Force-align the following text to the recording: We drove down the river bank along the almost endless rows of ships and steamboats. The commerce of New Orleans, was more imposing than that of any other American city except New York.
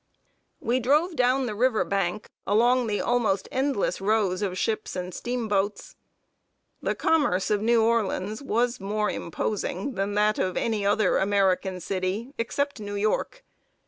We 0.59 0.79
drove 0.79 1.15
down 1.15 1.45
the 1.45 1.53
river 1.53 1.85
bank 1.85 2.27
along 2.47 2.87
the 2.87 2.99
almost 3.01 3.47
endless 3.51 4.01
rows 4.01 4.41
of 4.41 4.57
ships 4.57 4.95
and 4.95 5.13
steamboats. 5.13 5.95
The 6.81 6.95
commerce 6.95 7.51
of 7.51 7.61
New 7.61 7.83
Orleans, 7.83 8.41
was 8.41 8.79
more 8.79 9.11
imposing 9.11 9.93
than 9.93 10.15
that 10.15 10.39
of 10.39 10.57
any 10.57 10.83
other 10.83 11.17
American 11.19 11.79
city 11.79 12.33
except 12.39 12.79
New 12.79 12.95
York. 12.95 13.43